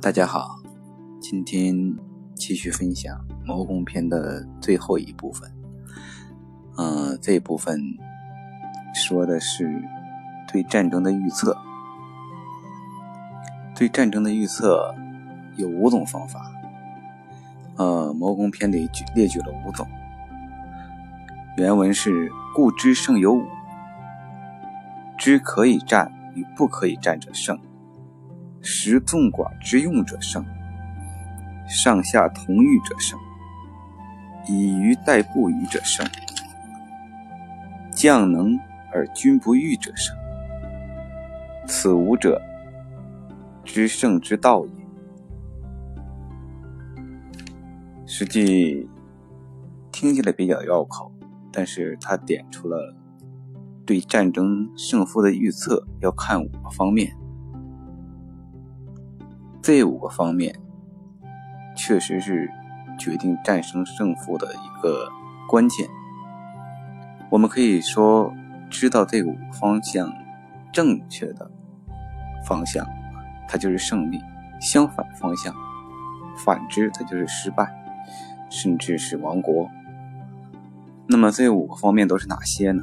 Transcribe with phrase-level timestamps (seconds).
[0.00, 0.60] 大家好，
[1.20, 1.74] 今天
[2.36, 3.12] 继续分享
[3.44, 5.52] 《谋攻篇》的最后一部分。
[6.76, 7.82] 嗯，这部分
[8.94, 9.82] 说的是
[10.52, 11.58] 对战争的预测。
[13.74, 14.94] 对战争的预测
[15.56, 16.52] 有五种方法。
[17.76, 19.84] 呃，《谋攻篇》里举列举了五种。
[21.56, 23.42] 原文是：故知胜有五，
[25.18, 27.58] 知可以战与不可以战者胜。
[28.70, 30.44] 食纵寡之用者胜，
[31.66, 33.18] 上下同欲者胜，
[34.46, 36.06] 以鱼代不虞者胜，
[37.90, 38.58] 将能
[38.92, 40.14] 而君不欲者胜。
[41.66, 42.42] 此五者，
[43.64, 44.72] 知胜之道也。
[48.04, 48.86] 实际
[49.90, 51.10] 听起来比较绕口，
[51.50, 52.94] 但是他点出了
[53.86, 57.16] 对战争胜负的预测要看五个方面。
[59.68, 60.58] 这五个方面，
[61.76, 62.50] 确实是
[62.98, 65.10] 决定战胜胜负的一个
[65.46, 65.86] 关键。
[67.28, 68.32] 我们可以说，
[68.70, 70.10] 知道这五个方向
[70.72, 71.50] 正确的
[72.46, 72.88] 方向，
[73.46, 74.16] 它就是胜利；
[74.58, 75.54] 相反方向，
[76.46, 77.68] 反之它就是失败，
[78.48, 79.68] 甚至是亡国。
[81.06, 82.82] 那么这五个方面都是哪些呢？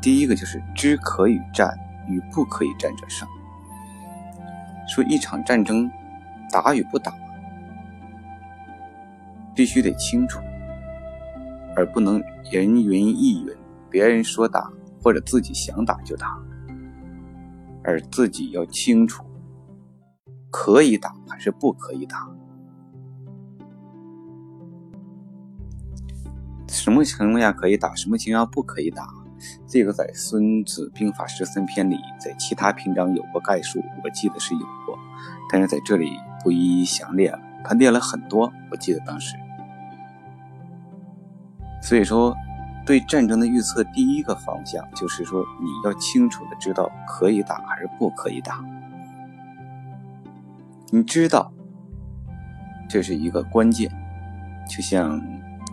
[0.00, 3.28] 第一个就是知可以战与不可以战者胜。
[4.88, 5.90] 说一场战争。
[6.50, 7.12] 打与不打，
[9.54, 10.40] 必须得清楚，
[11.74, 13.54] 而不能人云亦云。
[13.90, 14.70] 别人说打，
[15.02, 16.38] 或者自己想打就打，
[17.82, 19.24] 而自己要清楚，
[20.50, 22.28] 可以打还是不可以打。
[26.68, 29.08] 什么情况下可以打，什么情况下不可以打？
[29.66, 34.98] 这个在《孙子兵法》十三篇里，在其他篇章有过概述，我记得是有过，
[35.50, 36.18] 但是在这里。
[36.46, 39.36] 不一一详列了，他列了很多，我记得当时。
[41.82, 42.36] 所以说，
[42.86, 48.64] 对战争的预测，第一个方向就是说，你要清楚的知道可以打还是不可以打。
[50.92, 51.52] 你知道，
[52.88, 53.90] 这是一个关键。
[54.70, 55.20] 就像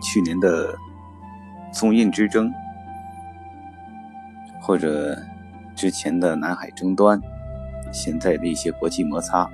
[0.02, 0.74] 去年的
[1.72, 2.52] 中印之争，
[4.60, 5.16] 或者
[5.76, 7.20] 之前的南海争端，
[7.92, 9.48] 现在的一些国际摩擦。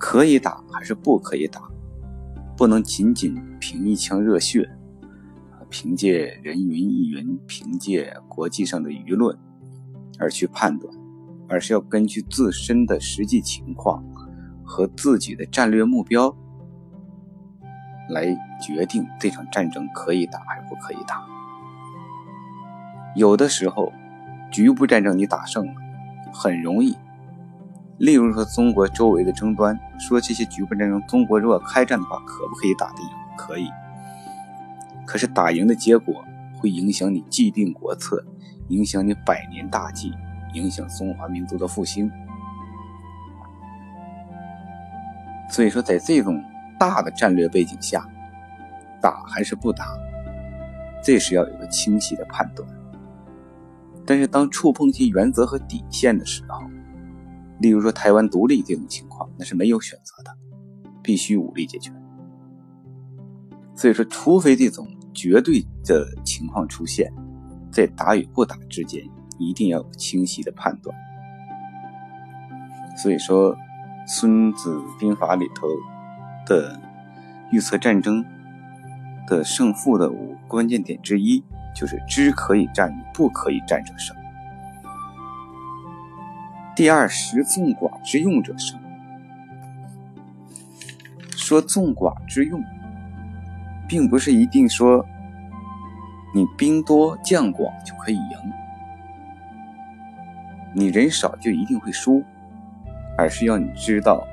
[0.00, 1.60] 可以打还是不可以打？
[2.56, 4.66] 不能仅仅凭一腔热血，
[5.68, 9.38] 凭借人云亦云，凭借国际上的舆论
[10.18, 10.92] 而去判断，
[11.48, 14.02] 而是要根据自身的实际情况
[14.64, 16.34] 和自己的战略目标
[18.08, 21.22] 来决定这场战争可以打还是不可以打。
[23.14, 23.92] 有的时候，
[24.50, 25.74] 局部战争你打胜了，
[26.32, 26.96] 很容易。
[28.00, 33.08] 例如说，中国周围的争端，说这些局部战争，中国如果开战的话，可不可以打得赢？
[33.36, 33.68] 可以。
[35.06, 36.24] 可是打赢的结果
[36.56, 38.24] 会影响你既定国策，
[38.68, 40.14] 影响你百年大计，
[40.54, 42.10] 影响中华民族的复兴。
[45.50, 46.42] 所以说，在这种
[46.78, 48.08] 大的战略背景下，
[49.02, 49.84] 打还是不打，
[51.04, 52.66] 这是要有个清晰的判断。
[54.06, 56.62] 但是当触碰其原则和底线的时候，
[57.60, 60.36] 例如说台湾独立这种情况，那是没有选择的，
[61.02, 61.92] 必须武力解决。
[63.76, 67.12] 所以说，除非这种绝对的情况出现，
[67.70, 69.02] 在打与不打之间，
[69.38, 70.94] 一定要有清晰的判断。
[72.96, 73.54] 所以说，
[74.06, 75.66] 《孙子兵法》里头
[76.46, 76.78] 的
[77.50, 78.24] 预测战争
[79.26, 81.42] 的胜负的五关键点之一，
[81.74, 84.14] 就是知可以战与不可以战者胜。
[86.80, 88.80] 第二，识纵寡之用者胜。
[91.36, 92.58] 说纵寡之用，
[93.86, 95.04] 并不是一定说
[96.34, 98.22] 你兵多将广就可以赢，
[100.74, 102.24] 你人少就一定会输，
[103.18, 104.26] 而是要你知道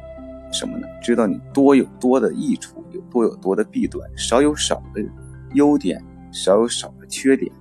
[0.49, 0.87] 什么呢？
[1.01, 5.03] 知道你多有多的益处，有多有多的弊端，少有少的
[5.53, 6.01] 优点，
[6.31, 7.51] 少有少的缺点。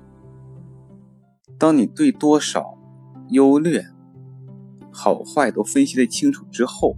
[1.58, 2.78] 当你对多少
[3.30, 3.84] 优劣，
[4.98, 6.96] 好坏都分析的清楚之后，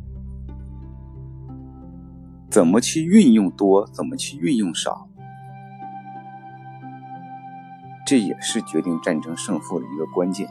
[2.48, 5.08] 怎么去运用多，怎么去运用少，
[8.06, 10.48] 这也是决定战争胜负的一个关键。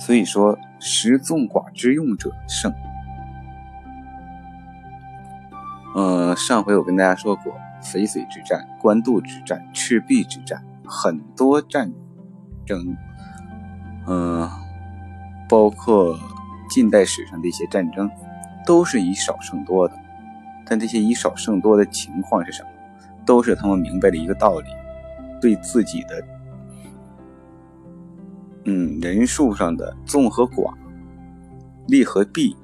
[0.00, 2.74] 所以说，识纵寡之用者胜。
[5.94, 11.92] 嗯，上回我跟大家说过，淝水之战、官渡之战、赤壁之战，很多战
[12.66, 12.96] 争。
[14.06, 14.50] 嗯，
[15.48, 16.18] 包括
[16.70, 18.10] 近代史上的一些战争，
[18.66, 19.94] 都是以少胜多的。
[20.66, 22.68] 但这些以少胜多的情况是什么？
[23.26, 24.68] 都是他们明白了一个道理，
[25.40, 26.22] 对自己的
[28.64, 30.74] 嗯人数上的纵和寡、
[31.86, 32.54] 利和弊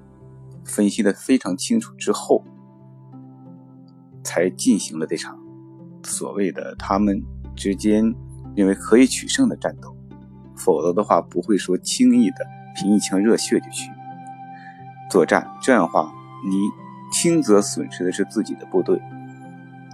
[0.64, 2.44] 分析的非常清楚之后，
[4.22, 5.38] 才进行了这场
[6.02, 7.22] 所谓的他们
[7.54, 8.14] 之间
[8.54, 9.96] 认为可以取胜的战斗。
[10.64, 13.90] 否则的话，不会说轻易的凭一腔热血就去
[15.08, 15.50] 作战。
[15.62, 16.12] 这样的话，
[16.46, 16.68] 你
[17.12, 19.00] 轻则损失的是自己的部队。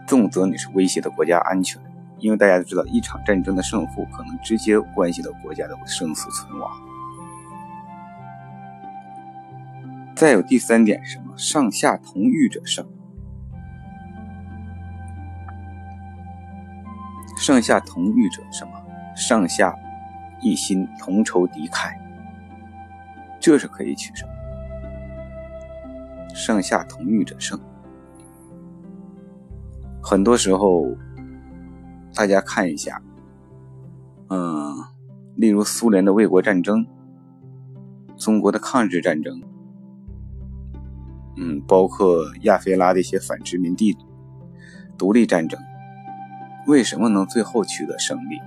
[0.07, 1.81] 重则你是威胁到国家安全，
[2.19, 6.71] 因为大家都知道，一场战争的胜负可能直接关系到国家的生死存亡。
[10.15, 11.37] 再有第三点什么？
[11.37, 12.87] 上下同欲者胜。
[17.37, 18.73] 上下同欲者什么？
[19.15, 19.75] 上下
[20.41, 21.93] 一心，同仇敌忾，
[23.41, 24.29] 这是可以取胜。
[26.35, 27.59] 上下同欲者胜。
[30.03, 30.87] 很多时候，
[32.15, 33.03] 大家看一下，
[34.29, 34.75] 嗯，
[35.35, 36.87] 例如苏联的卫国战争，
[38.17, 39.43] 中国的抗日战争，
[41.37, 43.97] 嗯，包括亚非拉的一些反殖民地
[44.97, 45.59] 独立战争，
[46.67, 48.39] 为什么能最后取得胜利？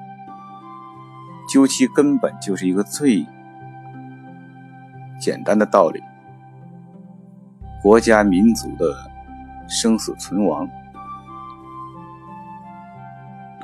[1.49, 3.25] 究其根本，就是一个最
[5.19, 6.01] 简单的道理：
[7.81, 8.85] 国家民族的
[9.67, 10.69] 生死存亡。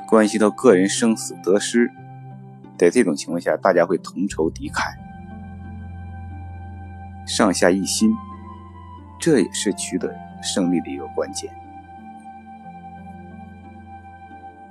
[0.08, 1.90] 关系到个人生死得失，
[2.78, 4.82] 在这种情况下，大家会同仇敌忾，
[7.26, 8.12] 上下一心，
[9.18, 11.50] 这也是取得胜利的一个关键。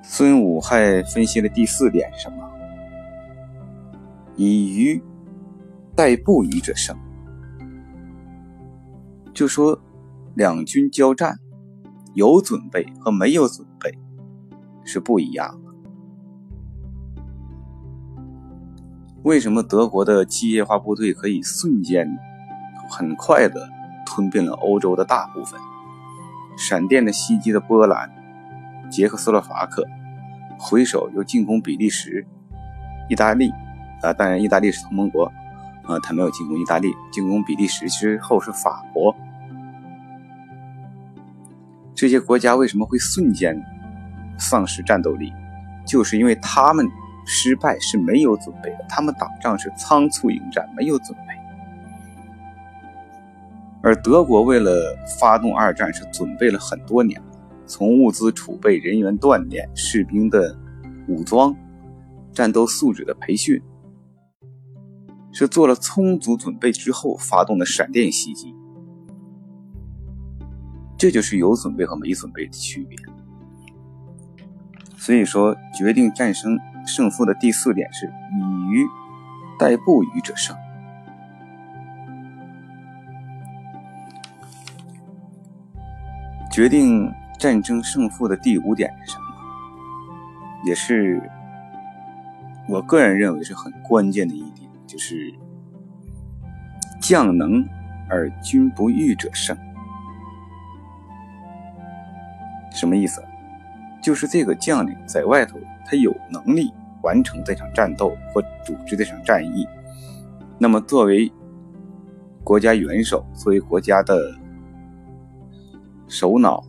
[0.01, 2.49] 孙武还分析了第四点是什么？
[4.35, 5.01] 以愚
[5.95, 6.97] 待不愚者胜，
[9.33, 9.81] 就说
[10.35, 11.39] 两军交战，
[12.13, 13.97] 有准备和没有准备。
[14.87, 15.71] 是不一样的。
[19.23, 22.07] 为什么德国的机械化部队可以瞬间、
[22.87, 23.67] 很快的
[24.05, 25.59] 吞并了欧洲的大部分？
[26.55, 28.11] 闪电的袭击的波兰、
[28.91, 29.83] 捷克斯洛伐克，
[30.59, 32.27] 回首又进攻比利时、
[33.09, 33.51] 意大利。
[34.01, 35.25] 啊，当然，意大利是同盟国，
[35.83, 39.15] 啊，他没有进攻意大利，进攻比利时之后是法国。
[41.93, 43.61] 这些国家为什么会瞬间？
[44.37, 45.31] 丧失战斗力，
[45.87, 46.85] 就是因为他们
[47.25, 51.33] 失败是没有准备的，他们打仗是仓促迎战，没有准备。
[53.81, 57.21] 而德国为了发动二战，是准备了很多年，
[57.65, 60.53] 从物资储备、人员锻炼、士兵的
[61.07, 61.55] 武装、
[62.33, 63.61] 战斗素质的培训，
[65.35, 68.55] 是做了充足准备之后发动的闪电袭击。
[70.97, 72.97] 这就是有准备和没准备的区别。
[74.97, 78.85] 所以说，决定战胜胜负的第四点是以鱼
[79.59, 80.55] 待不鱼者胜。
[86.49, 89.25] 决定战争胜负的第五点是什么？
[90.65, 91.21] 也是
[92.69, 95.33] 我个人认为是很关键的一点，就是
[97.01, 97.63] 将能
[98.09, 99.57] 而君不欲者胜。
[102.71, 103.23] 什么意思？
[104.03, 109.67] 就是这个将领在外头，他有能力完成这场战斗或组织这场战役。
[110.59, 111.31] 那么，作为
[112.43, 114.37] 国家元首，作为国家的
[116.07, 116.63] 首脑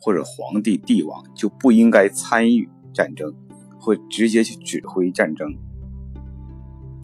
[0.00, 3.34] 或者皇帝、帝王，就不应该参与战争，
[3.78, 5.54] 或直接去指挥战争。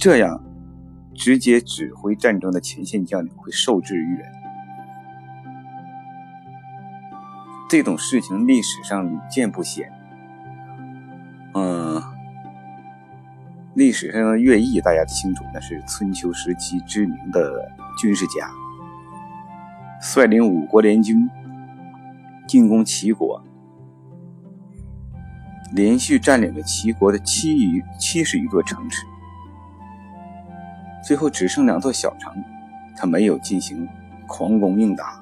[0.03, 0.43] 这样，
[1.15, 4.33] 直接指挥战争的前线将领会受制于人。
[7.71, 9.93] 这种事情历史上屡见不鲜。
[11.55, 12.03] 嗯，
[13.77, 18.51] 历史上的乐毅大家清楚，那是春秋时期知名的军事家，
[20.01, 21.31] 率领五国联军
[22.49, 23.41] 进攻齐国，
[25.73, 29.07] 连续占领了齐国的七余七十余座城池，
[31.05, 32.33] 最后只剩两座小城，
[32.97, 33.89] 他没有进行
[34.27, 35.21] 狂攻硬打。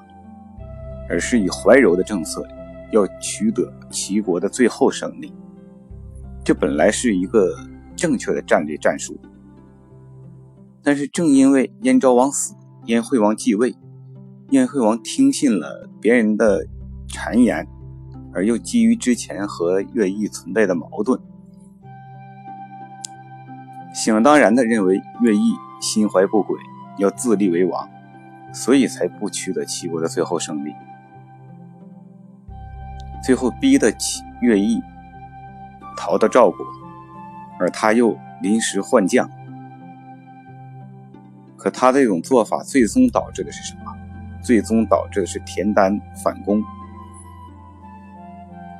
[1.09, 2.47] 而是以怀柔的政策，
[2.93, 5.33] 要取得齐国的最后胜利。
[6.41, 7.53] 这本来是一个
[7.97, 9.19] 正确的战略战术，
[10.81, 13.75] 但是正因为燕昭王死，燕惠王继位，
[14.51, 16.65] 燕惠王听信了别人的
[17.09, 17.67] 谗言，
[18.33, 21.19] 而又基于之前和乐毅存在的矛盾，
[23.93, 26.57] 想当然的认为乐毅心怀不轨，
[26.97, 27.89] 要自立为王，
[28.53, 30.73] 所以才不取得齐国的最后胜利。
[33.23, 34.81] 最后逼得起乐毅
[35.97, 36.57] 逃到赵国，
[37.59, 39.29] 而他又临时换将。
[41.57, 43.93] 可他这种做法最终导致的是什么？
[44.41, 46.63] 最终导致的是田丹反攻。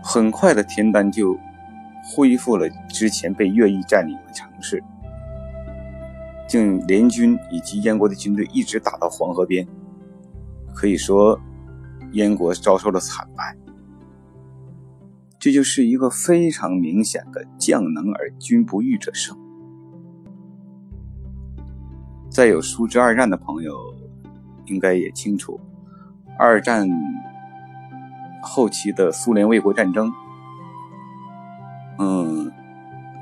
[0.03, 1.38] 很快的，田丹就
[2.03, 4.84] 恢复了之前被乐毅占领的城市，
[6.51, 9.65] 竟联军以及燕国的军队一直打到黄河边。
[10.75, 11.39] 可以说，
[12.12, 13.55] 燕国遭受了惨败。
[15.39, 19.38] 这就是一个非常明显的“将能而君不欲者胜”。
[22.29, 23.74] 再有熟知二战的朋友，
[24.65, 25.58] 应该也清楚，
[26.38, 26.86] 二战
[28.41, 30.12] 后期的苏联卫国战争，
[31.98, 32.51] 嗯，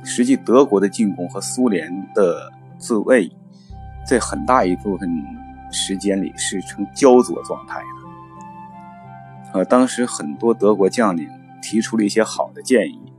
[0.03, 3.31] 实际德国的进攻和苏联的自卫，
[4.07, 5.07] 在很大一部分
[5.71, 9.59] 时间里是呈焦灼状态的。
[9.59, 11.29] 呃，当时很多德国将领。
[11.61, 13.13] 提出了一些好的建议，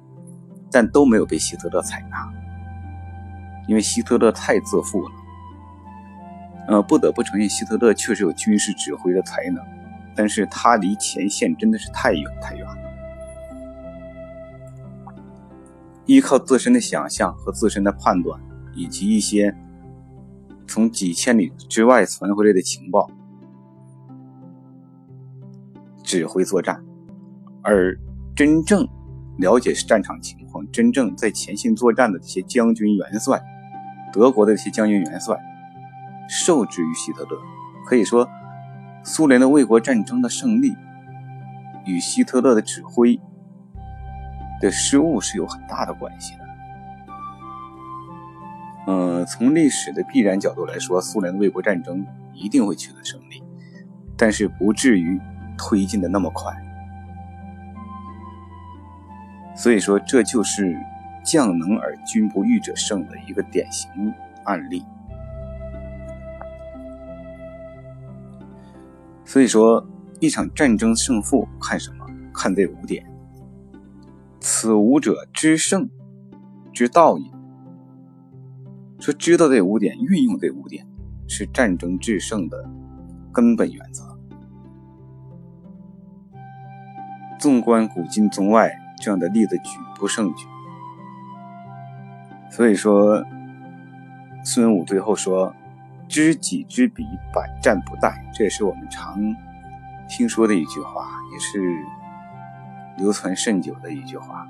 [0.73, 2.27] 但都没有被希特勒采纳，
[3.69, 5.11] 因为希特勒太自负了。
[6.67, 9.63] 呃，不得不承认，希特勒确实有军事指挥的才能，
[10.17, 12.77] 但是他离前线真的是太远太远了。
[16.07, 18.41] 依靠自身的想象和自身的判断，
[18.81, 19.55] 以及一些
[20.67, 23.11] 从几千里之外传回来的情报，
[26.03, 26.83] 指挥作战，
[27.63, 27.99] 而。
[28.37, 28.89] 真正
[29.37, 33.39] 了解战场情况、真正在前线作战的这些将军元帅，
[34.15, 35.37] 德国的这些将军元帅，
[36.27, 37.39] 受制于希特勒。
[37.85, 38.27] 可以说，
[39.05, 40.75] 苏联的卫国战争的胜利
[41.85, 43.21] 与希特勒的指挥
[44.59, 46.50] 的失误是有很大的关系的。
[48.91, 52.05] 嗯，从历史的必然角度来说，苏联的卫国战争
[52.35, 53.41] 一定会取得胜利，
[54.17, 55.21] 但是不至于
[55.57, 56.53] 推进的那么快。
[59.55, 60.77] 所以说，这就是
[61.25, 63.89] “将能而君不欲者胜”的一个典型
[64.43, 64.85] 案例。
[69.25, 69.87] 所以说，
[70.19, 72.05] 一场战争胜负看什么？
[72.35, 73.07] 看这五点。
[74.41, 75.89] 此五者，知胜
[76.73, 77.40] 之道也。
[79.01, 80.87] 说知道这五点，运用这五点，
[81.29, 82.69] 是战争制胜的
[83.33, 84.05] 根本原则。
[87.39, 88.71] 纵观古今中外。
[89.03, 90.47] 这样的例子举不胜举，
[92.51, 93.25] 所以说，
[94.45, 95.55] 孙武最后说
[96.07, 97.03] ：“知己知彼，
[97.33, 99.19] 百战不殆。”这也是我们常
[100.07, 101.83] 听说的一句话，也是
[102.99, 104.47] 流传甚久的一句话。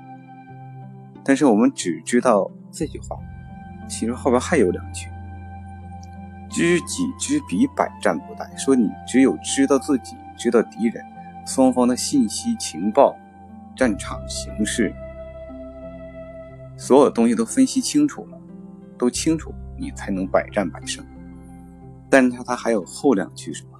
[1.23, 3.15] 但是我们只知道这句话，
[3.91, 5.09] 其实后边还有两句
[6.49, 11.03] ：“知己知彼，百战不殆。”说你只有知道自己，知道敌人，
[11.45, 13.15] 双方的信息情报。
[13.73, 14.93] 战场形势，
[16.77, 18.37] 所有东西都分析清楚了，
[18.97, 21.03] 都清楚，你才能百战百胜。
[22.09, 23.79] 但是他他还有后两句什么？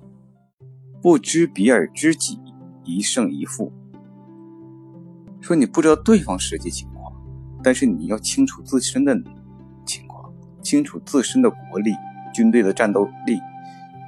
[1.02, 2.40] 不知彼而知己，
[2.86, 3.72] 一胜一负。
[5.42, 7.14] 说你不知道对方实际情况，
[7.62, 9.41] 但是你要清楚自身的情况，
[10.62, 11.96] 清楚自身的国力、
[12.34, 13.42] 军队的战斗力，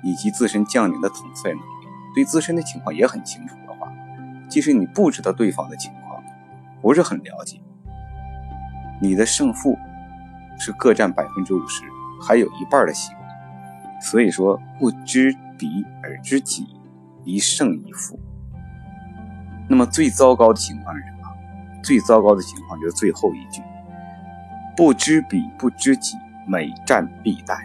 [0.03, 3.91] 以及自身将领的统帅能力，对自身的情况也很清楚的话。
[4.47, 6.23] 即使你不知道对方的情况，
[6.81, 7.59] 不是很了解，
[9.01, 9.77] 你的胜负
[10.59, 11.83] 是各占百分之五十，
[12.21, 13.23] 还有一半的希望。
[14.01, 16.67] 所以说，不知彼而知己，
[17.23, 18.19] 一胜一负。
[19.69, 21.19] 那么最糟糕的情况是什么？
[21.81, 23.61] 最糟糕的情况就是最后一句：
[24.75, 27.57] 不知彼不知己，每战必殆。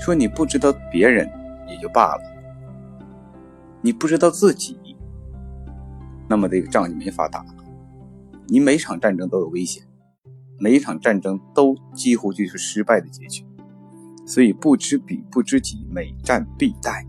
[0.00, 1.30] 说你不知道别人
[1.68, 2.22] 也就罢了，
[3.80, 4.78] 你不知道自己。
[6.28, 7.54] 那么这个仗就没法打了。
[8.48, 9.84] 你每场战争都有危险，
[10.58, 13.46] 每一场战争都几乎就是失败的结局。
[14.26, 17.06] 所以不知彼不知己，每战必殆。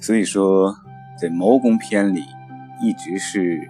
[0.00, 0.74] 所以说，
[1.20, 2.22] 在谋攻篇里，
[2.80, 3.60] 一直是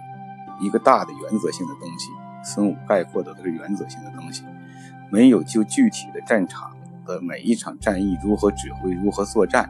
[0.59, 2.09] 一个大的原则性的东西。
[2.45, 4.45] 孙武概括的都是原则性的东西，
[5.09, 6.71] 没有就具体的战场
[7.05, 9.69] 的每一场战役如何指挥、如何作战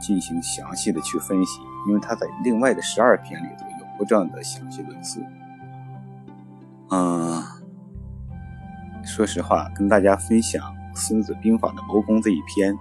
[0.00, 1.60] 进行详细的去分析。
[1.88, 5.22] 因为他在另外的十二篇里头有过这样的详细论述。
[6.90, 7.40] 嗯，
[9.04, 10.62] 说实话，跟大家分享
[10.96, 12.76] 《孙子兵法》的谋攻这一篇，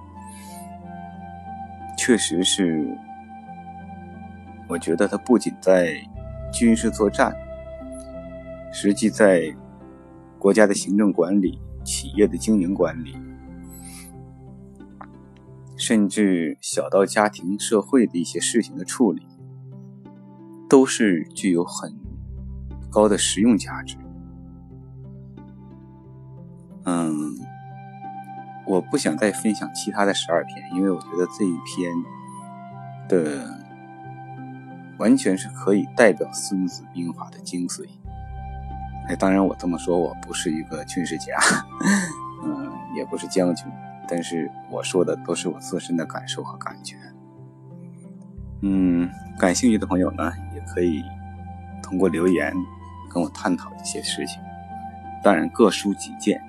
[1.96, 2.98] 确实是，
[4.68, 5.96] 我觉得他不仅在
[6.52, 7.36] 军事作战，
[8.77, 9.55] 实际在
[10.38, 13.15] 国家的行政管理、企业的经营管理，
[15.77, 19.25] 甚至小到家庭、社会的一些事情的处理，
[20.67, 21.96] 都是具有很
[22.91, 23.96] 高的实用价值。
[26.84, 27.15] 嗯，
[28.67, 31.94] 我不想再分享其他的十二篇，因为我觉得这一篇
[33.08, 33.58] 的
[35.00, 37.88] 完全是可以代表《孙子兵法》的精髓。
[39.07, 41.38] 哎，当然我这么说，我不是一个军事家，
[42.43, 43.65] 嗯，也不是将军，
[44.07, 46.95] 但是我说的都是我自身的感受和感觉。
[48.62, 51.03] 嗯，感兴趣的朋友呢，也可以
[51.83, 52.51] 通过留言
[53.09, 54.41] 跟我探讨一些事情，
[55.24, 56.41] 当然各抒己见。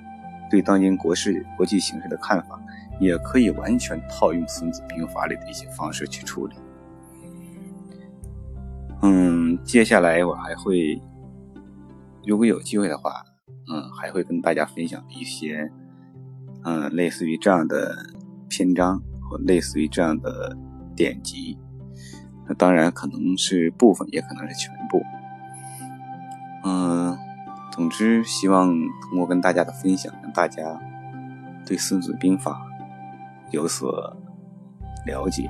[0.49, 2.57] 对当今国事、国际形势的看法，
[3.01, 6.55] 也可以完全套用《孙子兵法》里的一些方式去处理。
[9.01, 10.99] 嗯，接下来我还会，
[12.27, 13.23] 如果有机会的话，
[13.71, 15.71] 嗯，还会跟大家分享一些，
[16.63, 17.95] 嗯，类似于这样的
[18.49, 20.55] 篇章或类似于这样的
[20.95, 21.57] 典籍。
[22.47, 25.01] 那当然可能是部分，也可能是全部。
[26.63, 27.17] 嗯。
[27.69, 30.81] 总之，希望通过跟大家的分享，让大家
[31.63, 32.59] 对《孙子兵法》
[33.51, 34.17] 有所
[35.05, 35.47] 了解，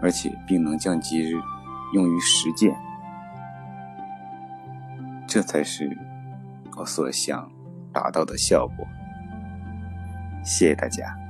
[0.00, 1.30] 而且并能将其
[1.92, 2.74] 用于实践，
[5.36, 5.86] 这才是
[6.78, 7.46] 我所想
[7.92, 8.86] 达到的效果。
[10.42, 11.25] 谢谢大家。